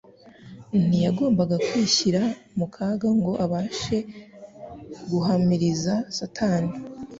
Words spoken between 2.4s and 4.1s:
mu kaga ngo abashe